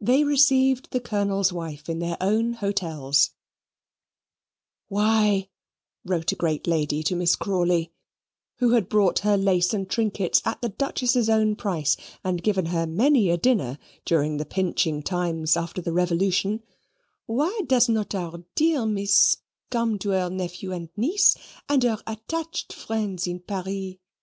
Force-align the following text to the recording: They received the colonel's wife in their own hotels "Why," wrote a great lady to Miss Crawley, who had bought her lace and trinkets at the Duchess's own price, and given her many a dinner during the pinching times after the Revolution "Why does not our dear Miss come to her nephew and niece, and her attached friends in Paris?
They 0.00 0.24
received 0.24 0.92
the 0.92 1.00
colonel's 1.00 1.52
wife 1.52 1.90
in 1.90 1.98
their 1.98 2.16
own 2.22 2.54
hotels 2.54 3.32
"Why," 4.88 5.50
wrote 6.06 6.32
a 6.32 6.36
great 6.36 6.66
lady 6.66 7.02
to 7.02 7.14
Miss 7.14 7.36
Crawley, 7.36 7.92
who 8.60 8.70
had 8.70 8.88
bought 8.88 9.18
her 9.18 9.36
lace 9.36 9.74
and 9.74 9.86
trinkets 9.86 10.40
at 10.46 10.62
the 10.62 10.70
Duchess's 10.70 11.28
own 11.28 11.54
price, 11.54 11.98
and 12.24 12.42
given 12.42 12.64
her 12.64 12.86
many 12.86 13.28
a 13.28 13.36
dinner 13.36 13.78
during 14.06 14.38
the 14.38 14.46
pinching 14.46 15.02
times 15.02 15.54
after 15.54 15.82
the 15.82 15.92
Revolution 15.92 16.62
"Why 17.26 17.60
does 17.66 17.90
not 17.90 18.14
our 18.14 18.44
dear 18.54 18.86
Miss 18.86 19.36
come 19.70 19.98
to 19.98 20.12
her 20.12 20.30
nephew 20.30 20.72
and 20.72 20.88
niece, 20.96 21.36
and 21.68 21.82
her 21.82 21.98
attached 22.06 22.72
friends 22.72 23.26
in 23.26 23.40
Paris? 23.40 23.96